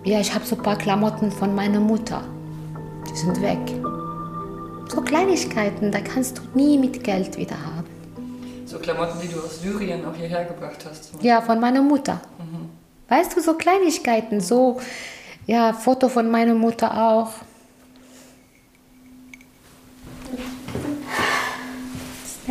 [0.04, 2.22] ja ich habe so ein paar Klamotten von meiner Mutter.
[3.10, 3.58] Die sind weg.
[4.88, 7.88] So Kleinigkeiten, da kannst du nie mit Geld wieder haben.
[8.64, 11.12] So Klamotten, die du aus Syrien auch hierher gebracht hast.
[11.20, 12.22] Ja, von meiner Mutter.
[12.38, 12.70] Mhm.
[13.08, 14.80] Weißt du, so Kleinigkeiten, so,
[15.46, 17.32] ja, Foto von meiner Mutter auch.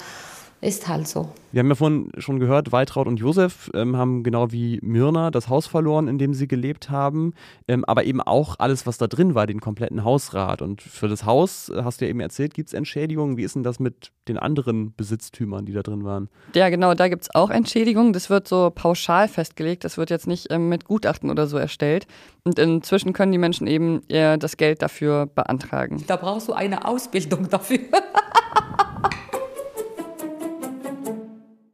[0.61, 1.31] ist halt so.
[1.53, 5.49] Wir haben ja vorhin schon gehört, Waltraud und Josef ähm, haben genau wie Myrna das
[5.49, 7.33] Haus verloren, in dem sie gelebt haben,
[7.68, 10.61] ähm, aber eben auch alles, was da drin war, den kompletten Hausrat.
[10.61, 13.37] Und für das Haus, äh, hast du ja eben erzählt, gibt es Entschädigungen.
[13.37, 16.29] Wie ist denn das mit den anderen Besitztümern, die da drin waren?
[16.55, 18.12] Ja, genau, da gibt es auch Entschädigungen.
[18.12, 19.85] Das wird so pauschal festgelegt.
[19.85, 22.07] Das wird jetzt nicht ähm, mit Gutachten oder so erstellt.
[22.44, 26.03] Und inzwischen können die Menschen eben äh, das Geld dafür beantragen.
[26.09, 27.79] Da brauchst du eine Ausbildung dafür.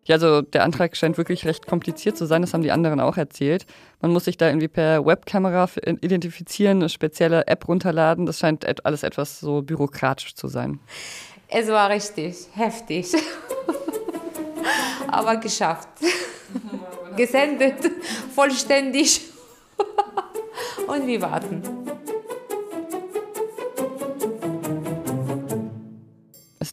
[0.07, 3.17] Ja, also der Antrag scheint wirklich recht kompliziert zu sein, das haben die anderen auch
[3.17, 3.64] erzählt.
[4.01, 5.69] Man muss sich da irgendwie per Webkamera
[6.01, 8.27] identifizieren, eine spezielle App runterladen.
[8.27, 10.79] Das scheint alles etwas so bürokratisch zu sein.
[11.49, 13.12] Es war richtig heftig.
[15.09, 15.88] Aber geschafft.
[17.17, 17.90] Gesendet,
[18.35, 19.21] vollständig.
[20.87, 21.84] Und wir warten.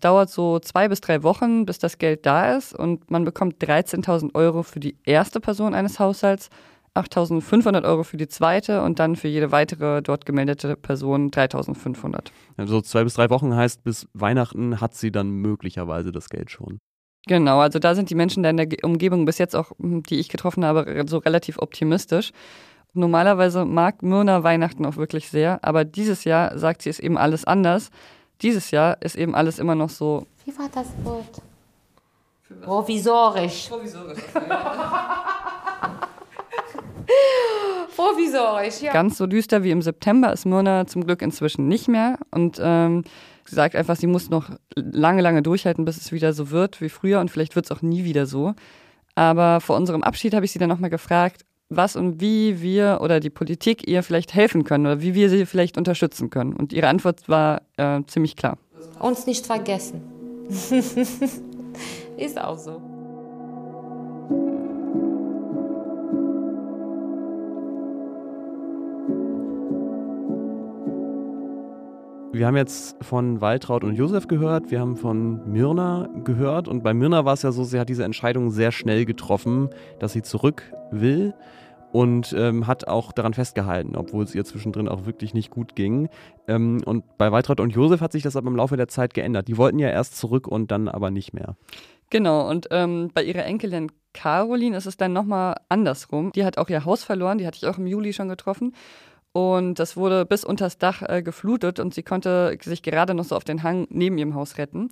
[0.01, 4.35] Dauert so zwei bis drei Wochen, bis das Geld da ist und man bekommt 13.000
[4.35, 6.49] Euro für die erste Person eines Haushalts,
[6.95, 12.31] 8.500 Euro für die zweite und dann für jede weitere dort gemeldete Person 3.500.
[12.57, 16.79] Also zwei bis drei Wochen heißt, bis Weihnachten hat sie dann möglicherweise das Geld schon.
[17.27, 20.19] Genau, also da sind die Menschen da in der Umgebung bis jetzt auch, hm, die
[20.19, 22.31] ich getroffen habe, so relativ optimistisch.
[22.93, 27.45] Normalerweise mag Myrna Weihnachten auch wirklich sehr, aber dieses Jahr sagt sie es eben alles
[27.45, 27.89] anders.
[28.41, 30.25] Dieses Jahr ist eben alles immer noch so.
[30.45, 31.41] Wie war das Wort?
[32.61, 33.67] Provisorisch.
[33.69, 34.23] Provisorisch.
[37.95, 38.91] Provisorisch, ja.
[38.93, 42.17] Ganz so düster wie im September ist Myrna zum Glück inzwischen nicht mehr.
[42.31, 43.03] Und ähm,
[43.45, 46.89] sie sagt einfach, sie muss noch lange, lange durchhalten, bis es wieder so wird wie
[46.89, 47.19] früher.
[47.19, 48.53] Und vielleicht wird es auch nie wieder so.
[49.15, 53.19] Aber vor unserem Abschied habe ich sie dann nochmal gefragt, was und wie wir oder
[53.19, 56.53] die Politik ihr vielleicht helfen können oder wie wir sie vielleicht unterstützen können.
[56.53, 58.57] Und ihre Antwort war äh, ziemlich klar.
[58.99, 60.01] Uns nicht vergessen.
[62.17, 62.81] Ist auch so.
[72.41, 76.91] Wir haben jetzt von Waltraud und Josef gehört, wir haben von Myrna gehört und bei
[76.91, 80.63] Myrna war es ja so, sie hat diese Entscheidung sehr schnell getroffen, dass sie zurück
[80.89, 81.35] will
[81.91, 86.09] und ähm, hat auch daran festgehalten, obwohl es ihr zwischendrin auch wirklich nicht gut ging.
[86.47, 89.47] Ähm, und bei Waltraud und Josef hat sich das aber im Laufe der Zeit geändert.
[89.47, 91.55] Die wollten ja erst zurück und dann aber nicht mehr.
[92.09, 96.31] Genau, und ähm, bei ihrer Enkelin Caroline ist es dann nochmal andersrum.
[96.31, 98.73] Die hat auch ihr Haus verloren, die hatte ich auch im Juli schon getroffen.
[99.33, 103.35] Und das wurde bis unters Dach äh, geflutet und sie konnte sich gerade noch so
[103.35, 104.89] auf den Hang neben ihrem Haus retten.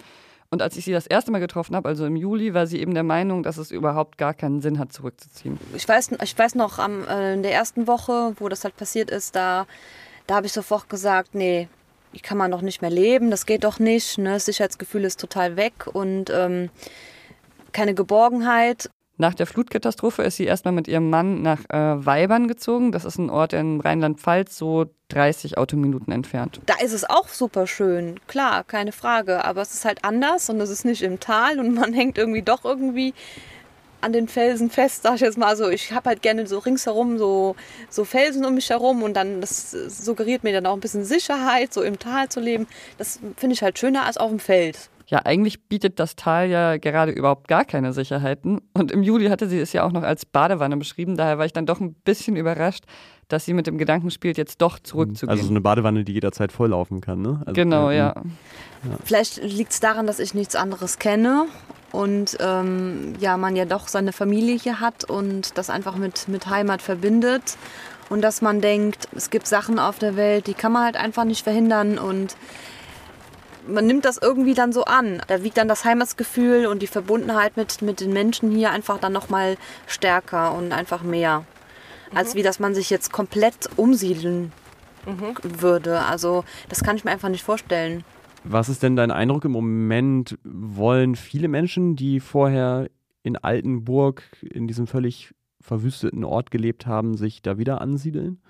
[0.52, 2.94] Und als ich sie das erste Mal getroffen habe, also im Juli, war sie eben
[2.94, 5.60] der Meinung, dass es überhaupt gar keinen Sinn hat, zurückzuziehen.
[5.76, 9.12] Ich weiß, ich weiß noch, am, äh, in der ersten Woche, wo das halt passiert
[9.12, 9.68] ist, da,
[10.26, 11.68] da habe ich sofort gesagt, nee,
[12.14, 14.18] ich kann man doch nicht mehr leben, das geht doch nicht.
[14.18, 14.34] Ne?
[14.34, 16.70] Das Sicherheitsgefühl ist total weg und ähm,
[17.72, 18.90] keine Geborgenheit.
[19.22, 22.94] Nach der Flutkatastrophe ist sie erstmal mit ihrem Mann nach äh, Weibern gezogen.
[22.94, 26.62] Das ist ein Ort in Rheinland-Pfalz, so 30 Autominuten entfernt.
[26.66, 29.44] Da ist es auch super schön, klar, keine Frage.
[29.44, 32.44] Aber es ist halt anders und es ist nicht im Tal und man hängt irgendwie
[32.44, 33.14] doch irgendwie
[34.00, 35.48] an den Felsen fest, sag ich jetzt mal.
[35.48, 37.58] Also ich habe halt gerne so ringsherum so,
[37.90, 41.74] so Felsen um mich herum und dann das suggeriert mir dann auch ein bisschen Sicherheit,
[41.74, 42.68] so im Tal zu leben.
[42.98, 44.90] Das finde ich halt schöner als auf dem Feld.
[45.10, 48.62] Ja, eigentlich bietet das Tal ja gerade überhaupt gar keine Sicherheiten.
[48.74, 51.18] Und im Juli hatte sie es ja auch noch als Badewanne beschrieben.
[51.18, 52.84] Daher war ich dann doch ein bisschen überrascht,
[53.28, 55.32] dass sie mit dem Gedanken spielt, jetzt doch zurückzugehen.
[55.32, 57.42] Also so eine Badewanne, die jederzeit volllaufen kann, ne?
[57.42, 58.14] Also, genau, ja.
[58.14, 58.24] ja.
[59.04, 61.48] Vielleicht liegt es daran, dass ich nichts anderes kenne
[61.92, 66.48] und ähm, ja, man ja doch seine Familie hier hat und das einfach mit, mit
[66.48, 67.58] Heimat verbindet.
[68.10, 71.26] Und dass man denkt, es gibt Sachen auf der Welt, die kann man halt einfach
[71.26, 72.36] nicht verhindern und
[73.70, 75.22] man nimmt das irgendwie dann so an.
[75.28, 79.14] Da wiegt dann das Heimatsgefühl und die Verbundenheit mit, mit den Menschen hier einfach dann
[79.14, 81.46] nochmal stärker und einfach mehr.
[82.12, 82.18] Mhm.
[82.18, 84.52] Als wie, dass man sich jetzt komplett umsiedeln
[85.06, 85.62] mhm.
[85.62, 86.02] würde.
[86.02, 88.04] Also das kann ich mir einfach nicht vorstellen.
[88.44, 90.38] Was ist denn dein Eindruck im Moment?
[90.44, 92.90] Wollen viele Menschen, die vorher
[93.24, 98.42] in Altenburg, in diesem völlig verwüsteten Ort gelebt haben, sich da wieder ansiedeln?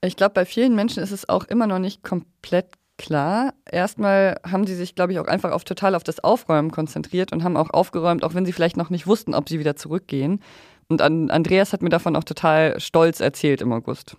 [0.00, 3.54] Ich glaube, bei vielen Menschen ist es auch immer noch nicht komplett klar.
[3.70, 7.44] Erstmal haben sie sich, glaube ich, auch einfach auf total auf das Aufräumen konzentriert und
[7.44, 10.40] haben auch aufgeräumt, auch wenn sie vielleicht noch nicht wussten, ob sie wieder zurückgehen.
[10.88, 14.16] Und Andreas hat mir davon auch total stolz erzählt im August.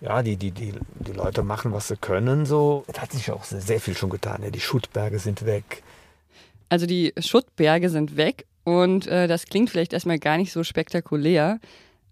[0.00, 2.46] Ja, die, die, die, die Leute machen, was sie können.
[2.46, 2.84] So.
[2.86, 4.42] Es hat sich auch sehr viel schon getan.
[4.42, 5.82] Ja, die Schuttberge sind weg.
[6.70, 11.58] Also die Schuttberge sind weg und äh, das klingt vielleicht erstmal gar nicht so spektakulär,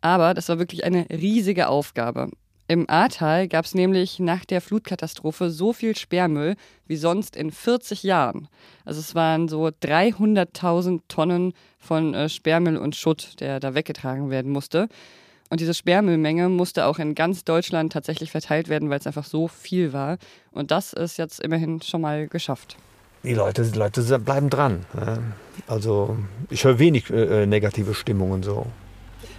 [0.00, 2.28] aber das war wirklich eine riesige Aufgabe.
[2.70, 6.54] Im Ahrtal gab es nämlich nach der Flutkatastrophe so viel Sperrmüll
[6.86, 8.46] wie sonst in 40 Jahren.
[8.84, 14.52] Also es waren so 300.000 Tonnen von äh, Sperrmüll und Schutt, der da weggetragen werden
[14.52, 14.88] musste.
[15.48, 19.48] Und diese Sperrmüllmenge musste auch in ganz Deutschland tatsächlich verteilt werden, weil es einfach so
[19.48, 20.18] viel war.
[20.52, 22.76] Und das ist jetzt immerhin schon mal geschafft.
[23.24, 24.84] Die Leute, die Leute bleiben dran.
[25.66, 26.18] Also
[26.50, 28.66] ich höre wenig äh, negative Stimmungen so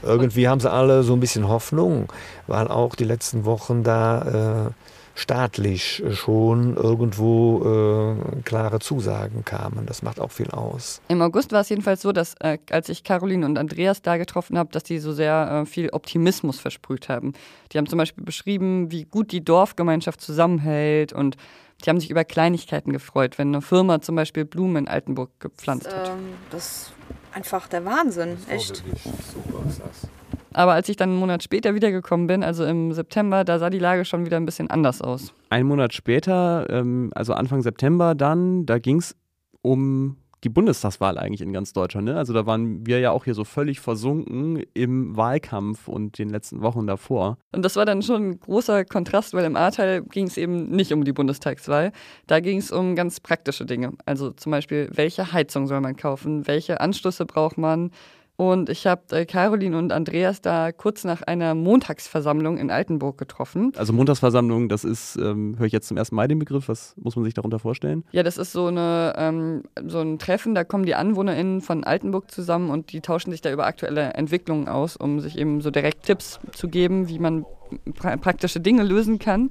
[0.04, 2.12] irgendwie haben sie alle so ein bisschen Hoffnung,
[2.48, 4.72] weil auch die letzten Wochen da äh,
[5.20, 9.86] staatlich schon irgendwo äh, klare Zusagen kamen.
[9.86, 11.02] Das macht auch viel aus.
[11.10, 14.58] Im August war es jedenfalls so, dass äh, als ich Caroline und Andreas da getroffen
[14.58, 17.34] habe, dass die so sehr äh, viel Optimismus versprüht haben.
[17.72, 21.36] Die haben zum Beispiel beschrieben, wie gut die Dorfgemeinschaft zusammenhält und
[21.84, 25.86] die haben sich über Kleinigkeiten gefreut, wenn eine Firma zum Beispiel Blumen in Altenburg gepflanzt
[25.86, 26.10] das, hat.
[26.10, 26.92] Ähm, das
[27.34, 28.78] einfach der Wahnsinn, echt.
[28.78, 30.08] Super ist das.
[30.54, 33.80] Aber als ich dann einen Monat später wiedergekommen bin, also im September, da sah die
[33.80, 35.32] Lage schon wieder ein bisschen anders aus.
[35.50, 39.16] Ein Monat später, ähm, also Anfang September dann, da ging es
[39.62, 42.06] um die Bundestagswahl eigentlich in ganz Deutschland.
[42.06, 42.16] Ne?
[42.16, 46.62] Also da waren wir ja auch hier so völlig versunken im Wahlkampf und den letzten
[46.62, 47.38] Wochen davor.
[47.52, 50.94] Und das war dann schon ein großer Kontrast, weil im A-Teil ging es eben nicht
[50.94, 51.92] um die Bundestagswahl.
[52.28, 53.94] Da ging es um ganz praktische Dinge.
[54.06, 57.92] Also zum Beispiel, welche Heizung soll man kaufen, welche Anschlüsse braucht man,
[58.40, 63.74] und ich habe äh, Caroline und Andreas da kurz nach einer Montagsversammlung in Altenburg getroffen.
[63.76, 67.18] Also Montagsversammlung, das ist, ähm, höre ich jetzt zum ersten Mal den Begriff, was muss
[67.18, 68.06] man sich darunter vorstellen?
[68.14, 72.32] Ja, das ist so, eine, ähm, so ein Treffen, da kommen die AnwohnerInnen von Altenburg
[72.32, 76.04] zusammen und die tauschen sich da über aktuelle Entwicklungen aus, um sich eben so direkt
[76.04, 77.46] Tipps zu geben, wie man
[77.94, 79.50] pra praktische Dinge lösen kann.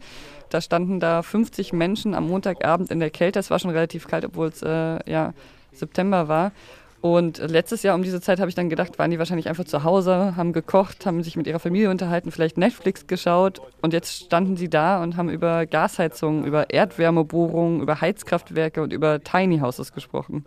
[0.49, 3.39] Da standen da 50 Menschen am Montagabend in der Kälte.
[3.39, 5.35] Es war schon relativ kalt, obwohl es äh, ja,
[5.75, 6.53] September war.
[7.01, 9.85] Und letztes Jahr um diese Zeit habe ich dann gedacht, waren die wahrscheinlich einfach zu
[9.85, 13.61] Hause, haben gekocht, haben sich mit ihrer Familie unterhalten, vielleicht Netflix geschaut.
[13.81, 19.23] Und jetzt standen sie da und haben über Gasheizungen, über Erdwärmebohrungen, über Heizkraftwerke und über
[19.23, 20.45] Tiny Houses gesprochen.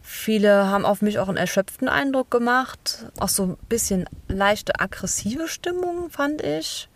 [0.00, 3.06] Viele haben auf mich auch einen erschöpften Eindruck gemacht.
[3.18, 6.88] Auch so ein bisschen leichte aggressive Stimmung, fand ich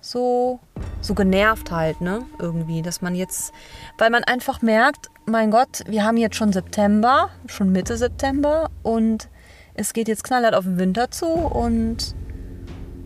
[0.00, 0.60] so,
[1.00, 2.24] so genervt halt, ne?
[2.38, 3.52] Irgendwie, dass man jetzt,
[3.98, 9.28] weil man einfach merkt, mein Gott, wir haben jetzt schon September, schon Mitte September und
[9.74, 12.14] es geht jetzt knallhart auf den Winter zu und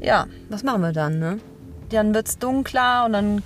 [0.00, 1.38] ja, was machen wir dann, ne?
[1.90, 3.42] Dann wird es dunkler und dann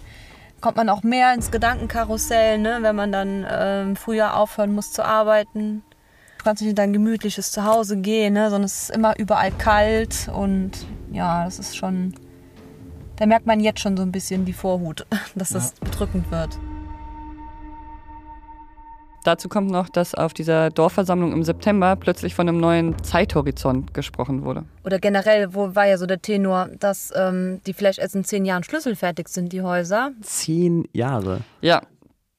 [0.60, 2.78] kommt man auch mehr ins Gedankenkarussell, ne?
[2.82, 5.82] Wenn man dann ähm, früher aufhören muss zu arbeiten.
[6.38, 8.50] Du kannst nicht in dein gemütliches Zuhause gehen, ne?
[8.50, 10.72] Sondern es ist immer überall kalt und
[11.12, 12.14] ja, das ist schon
[13.18, 15.90] da merkt man jetzt schon so ein bisschen die Vorhut, dass das ja.
[15.90, 16.58] bedrückend wird.
[19.24, 24.44] Dazu kommt noch, dass auf dieser Dorfversammlung im September plötzlich von einem neuen Zeithorizont gesprochen
[24.44, 24.64] wurde.
[24.84, 28.44] Oder generell, wo war ja so der Tenor, dass ähm, die vielleicht erst in zehn
[28.44, 30.12] Jahren schlüsselfertig sind, die Häuser?
[30.22, 31.40] Zehn Jahre?
[31.60, 31.82] Ja,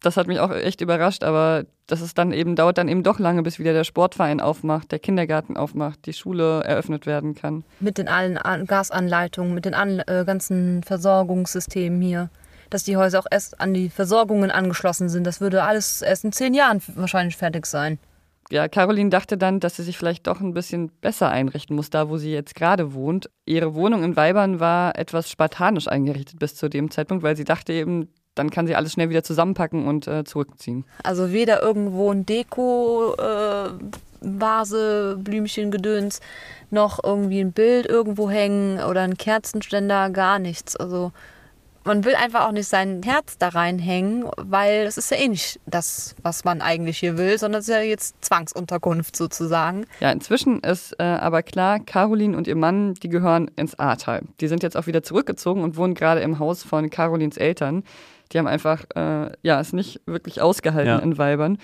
[0.02, 3.20] das hat mich auch echt überrascht, aber das ist dann eben, dauert dann eben doch
[3.20, 7.64] lange, bis wieder der Sportverein aufmacht, der Kindergarten aufmacht, die Schule eröffnet werden kann.
[7.80, 12.30] Mit den allen An Gasanleitungen, mit den an, äh, ganzen Versorgungssystemen hier.
[12.70, 15.26] Dass die Häuser auch erst an die Versorgungen angeschlossen sind.
[15.26, 17.98] Das würde alles erst in zehn Jahren wahrscheinlich fertig sein.
[18.52, 22.10] Ja, Caroline dachte dann, dass sie sich vielleicht doch ein bisschen besser einrichten muss, da
[22.10, 23.30] wo sie jetzt gerade wohnt.
[23.46, 27.74] Ihre Wohnung in Weibern war etwas spartanisch eingerichtet bis zu dem Zeitpunkt, weil sie dachte
[27.74, 30.86] eben, dann kann sie alles schnell wieder zusammenpacken und äh, zurückziehen.
[31.04, 33.70] Also weder irgendwo ein Deko, äh,
[34.22, 36.20] Vase, Blümchen, Gedöns,
[36.70, 40.76] noch irgendwie ein Bild irgendwo hängen oder ein Kerzenständer, gar nichts.
[40.76, 41.12] Also
[41.86, 45.60] man will einfach auch nicht sein Herz da reinhängen, weil es ist ja eh nicht
[45.66, 49.86] das, was man eigentlich hier will, sondern es ist ja jetzt Zwangsunterkunft sozusagen.
[50.00, 54.22] Ja, inzwischen ist äh, aber klar, Caroline und ihr Mann, die gehören ins Ahrtal.
[54.40, 57.84] Die sind jetzt auch wieder zurückgezogen und wohnen gerade im Haus von Carolins Eltern.
[58.32, 61.00] Die haben einfach, äh, ja, es nicht wirklich ausgehalten ja.
[61.00, 61.58] in Weibern.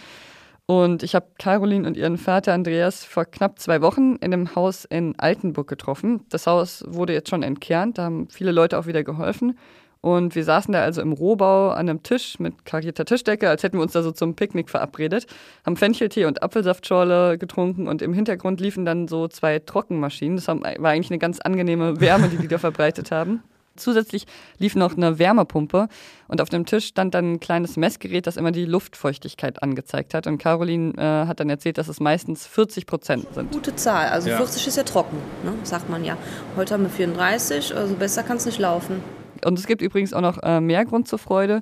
[0.67, 4.86] Und ich habe Caroline und ihren Vater Andreas vor knapp zwei Wochen in einem Haus
[4.86, 6.25] in Altenburg getroffen.
[6.30, 9.58] Das Haus wurde jetzt schon entkernt, da haben viele Leute auch wieder geholfen.
[10.01, 13.78] Und wir saßen da also im Rohbau an einem Tisch mit karierter Tischdecke, als hätten
[13.78, 15.25] wir uns da so zum Picknick verabredet,
[15.65, 20.36] haben Fencheltee und Apfelsaftschorle getrunken und im Hintergrund liefen dann so zwei Trockenmaschinen.
[20.36, 23.41] Das war eigentlich eine ganz angenehme Wärme, die die da verbreitet haben.
[23.75, 24.25] Zusätzlich
[24.57, 25.88] lief noch eine Wärmepumpe
[26.27, 30.27] und auf dem Tisch stand dann ein kleines Messgerät, das immer die Luftfeuchtigkeit angezeigt hat.
[30.27, 33.51] Und Caroline äh, hat dann erzählt, dass es meistens 40 Prozent sind.
[33.51, 34.38] Gute Zahl, also ja.
[34.38, 35.53] 40 ist ja trocken, ne?
[35.63, 36.17] sagt man ja.
[36.55, 39.01] Heute haben wir 34, also besser kann es nicht laufen.
[39.43, 41.61] Und es gibt übrigens auch noch äh, mehr Grund zur Freude.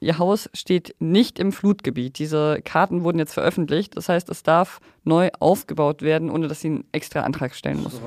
[0.00, 2.18] Ihr Haus steht nicht im Flutgebiet.
[2.18, 3.96] Diese Karten wurden jetzt veröffentlicht.
[3.96, 8.00] Das heißt, es darf neu aufgebaut werden, ohne dass sie einen extra Antrag stellen muss.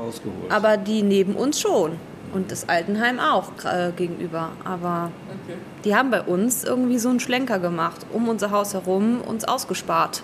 [0.49, 1.93] Aber die neben uns schon.
[2.33, 4.51] Und das Altenheim auch äh, gegenüber.
[4.63, 5.57] Aber okay.
[5.85, 10.23] die haben bei uns irgendwie so einen Schlenker gemacht, um unser Haus herum, uns ausgespart.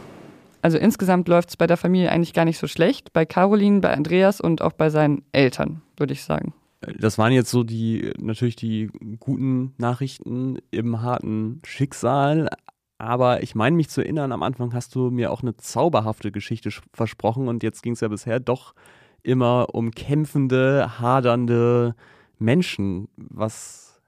[0.61, 3.11] Also insgesamt läuft es bei der Familie eigentlich gar nicht so schlecht.
[3.13, 6.53] Bei Caroline, bei Andreas und auch bei seinen Eltern, würde ich sagen.
[6.99, 8.89] Das waren jetzt so die, natürlich die
[9.19, 12.49] guten Nachrichten im harten Schicksal.
[12.97, 16.69] Aber ich meine mich zu erinnern, am Anfang hast du mir auch eine zauberhafte Geschichte
[16.93, 18.73] versprochen und jetzt ging es ja bisher doch
[19.23, 21.95] immer um kämpfende, hadernde
[22.39, 23.07] Menschen.
[23.15, 23.99] Was,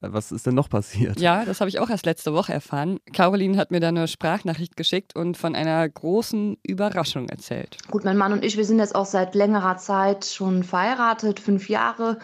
[0.00, 1.18] was ist denn noch passiert?
[1.18, 2.98] Ja, das habe ich auch erst letzte Woche erfahren.
[3.12, 7.78] Caroline hat mir da eine Sprachnachricht geschickt und von einer großen Überraschung erzählt.
[7.90, 11.68] Gut, mein Mann und ich, wir sind jetzt auch seit längerer Zeit schon verheiratet, fünf
[11.68, 12.18] Jahre,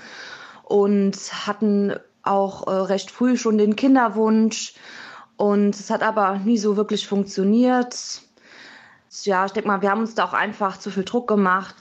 [0.62, 4.74] und hatten auch äh, recht früh schon den Kinderwunsch.
[5.36, 8.22] Und es hat aber nie so wirklich funktioniert.
[9.22, 11.76] Ja, ich denke mal, wir haben uns da auch einfach zu viel Druck gemacht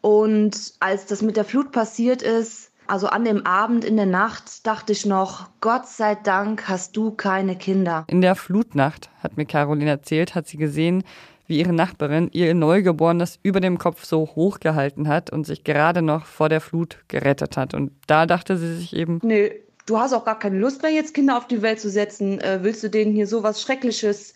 [0.00, 4.66] und als das mit der Flut passiert ist, also an dem Abend in der Nacht,
[4.66, 8.04] dachte ich noch, Gott sei Dank hast du keine Kinder.
[8.08, 11.04] In der Flutnacht, hat mir Caroline erzählt, hat sie gesehen,
[11.46, 16.02] wie ihre Nachbarin ihr Neugeborenes über dem Kopf so hoch gehalten hat und sich gerade
[16.02, 17.74] noch vor der Flut gerettet hat.
[17.74, 19.52] Und da dachte sie sich eben, nee,
[19.86, 22.40] du hast auch gar keine Lust mehr, jetzt Kinder auf die Welt zu setzen.
[22.40, 24.34] Äh, willst du denen hier so was Schreckliches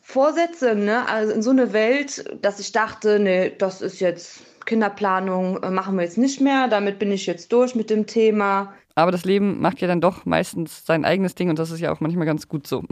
[0.00, 0.84] vorsetzen?
[0.84, 1.08] Ne?
[1.08, 5.96] Also in so eine Welt, dass ich dachte, nee, das ist jetzt Kinderplanung äh, machen
[5.96, 6.68] wir jetzt nicht mehr.
[6.68, 8.72] Damit bin ich jetzt durch mit dem Thema.
[8.94, 11.92] Aber das Leben macht ja dann doch meistens sein eigenes Ding und das ist ja
[11.92, 12.84] auch manchmal ganz gut so.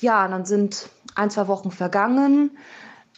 [0.00, 2.50] Ja, dann sind ein, zwei Wochen vergangen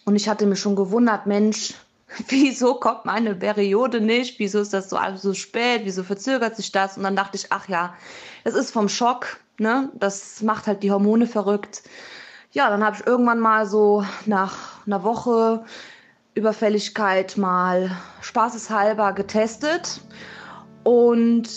[0.05, 1.75] und ich hatte mich schon gewundert, Mensch,
[2.29, 4.39] wieso kommt meine Periode nicht?
[4.39, 5.83] Wieso ist das so, so spät?
[5.85, 6.97] Wieso verzögert sich das?
[6.97, 7.95] Und dann dachte ich, ach ja,
[8.45, 9.91] es ist vom Schock, ne?
[9.95, 11.83] Das macht halt die Hormone verrückt.
[12.53, 15.65] Ja, dann habe ich irgendwann mal so nach einer Woche
[16.39, 20.01] Überfälligkeit mal spaßeshalber getestet
[20.85, 21.49] und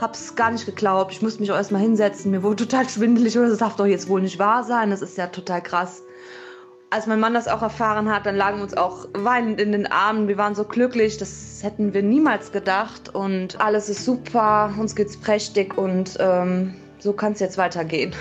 [0.00, 1.12] habe es gar nicht geglaubt.
[1.12, 2.30] Ich musste mich auch erstmal hinsetzen.
[2.30, 4.90] Mir wurde total schwindelig und das darf doch jetzt wohl nicht wahr sein.
[4.90, 6.02] Das ist ja total krass.
[6.92, 9.86] Als mein Mann das auch erfahren hat, dann lagen wir uns auch weinend in den
[9.86, 10.26] Armen.
[10.26, 13.14] Wir waren so glücklich, das hätten wir niemals gedacht.
[13.14, 18.12] Und alles ist super, uns geht's prächtig und ähm, so kann es jetzt weitergehen.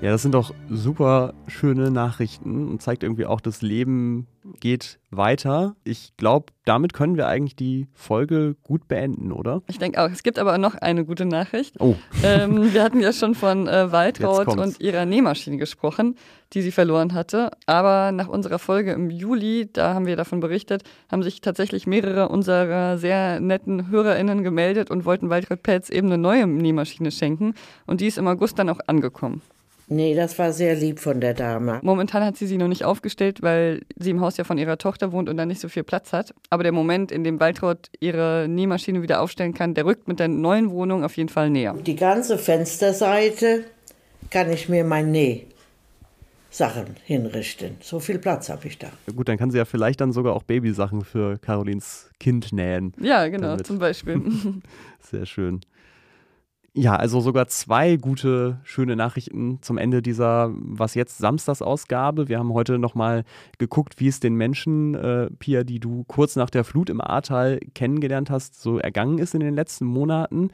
[0.00, 4.28] Ja, das sind doch super schöne Nachrichten und zeigt irgendwie auch, das Leben
[4.60, 5.74] geht weiter.
[5.82, 9.60] Ich glaube, damit können wir eigentlich die Folge gut beenden, oder?
[9.66, 10.08] Ich denke auch.
[10.08, 11.80] Es gibt aber noch eine gute Nachricht.
[11.80, 11.96] Oh.
[12.22, 16.14] Ähm, wir hatten ja schon von äh, Waltraud und ihrer Nähmaschine gesprochen,
[16.52, 17.50] die sie verloren hatte.
[17.66, 22.28] Aber nach unserer Folge im Juli, da haben wir davon berichtet, haben sich tatsächlich mehrere
[22.28, 27.54] unserer sehr netten HörerInnen gemeldet und wollten Waltraud Petz eben eine neue Nähmaschine schenken.
[27.84, 29.42] Und die ist im August dann auch angekommen.
[29.90, 31.80] Nee, das war sehr lieb von der Dame.
[31.82, 35.12] Momentan hat sie sie noch nicht aufgestellt, weil sie im Haus ja von ihrer Tochter
[35.12, 36.34] wohnt und dann nicht so viel Platz hat.
[36.50, 40.28] Aber der Moment, in dem Waltraud ihre Nähmaschine wieder aufstellen kann, der rückt mit der
[40.28, 41.74] neuen Wohnung auf jeden Fall näher.
[41.74, 43.64] Die ganze Fensterseite
[44.30, 47.76] kann ich mir mein Nähsachen hinrichten.
[47.80, 48.88] So viel Platz habe ich da.
[49.14, 52.92] Gut, dann kann sie ja vielleicht dann sogar auch Babysachen für Carolins Kind nähen.
[53.00, 53.66] Ja, genau, damit.
[53.66, 54.20] zum Beispiel.
[55.00, 55.60] Sehr schön.
[56.74, 62.28] Ja, also sogar zwei gute, schöne Nachrichten zum Ende dieser Was jetzt Samstagsausgabe.
[62.28, 63.24] Wir haben heute nochmal
[63.58, 67.58] geguckt, wie es den Menschen, äh, Pia, die du kurz nach der Flut im Ahrtal
[67.74, 70.50] kennengelernt hast, so ergangen ist in den letzten Monaten.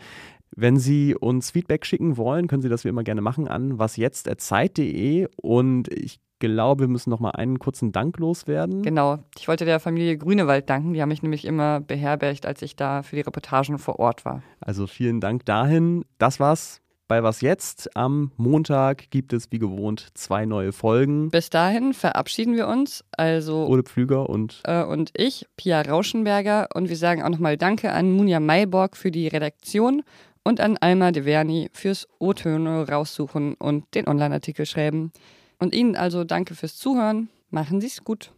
[0.56, 5.28] Wenn Sie uns Feedback schicken wollen, können Sie das wie immer gerne machen an wasjetzt.zeit.de
[5.36, 8.82] und ich glaube, wir müssen noch mal einen kurzen Dank loswerden.
[8.82, 9.18] Genau.
[9.38, 10.92] Ich wollte der Familie Grünewald danken.
[10.92, 14.42] Die haben mich nämlich immer beherbergt, als ich da für die Reportagen vor Ort war.
[14.60, 16.04] Also vielen Dank dahin.
[16.18, 17.96] Das war's bei Was Jetzt.
[17.96, 21.30] Am Montag gibt es wie gewohnt zwei neue Folgen.
[21.30, 23.04] Bis dahin verabschieden wir uns.
[23.12, 26.68] Also Ole Pflüger und äh, und ich, Pia Rauschenberger.
[26.74, 30.02] Und wir sagen auch nochmal Danke an Munja Mayborg für die Redaktion
[30.44, 35.12] und an Alma De Verni fürs O-Töne raussuchen und den Online-Artikel schreiben.
[35.64, 37.30] Und Ihnen also danke fürs Zuhören.
[37.48, 38.32] Machen Sie es gut.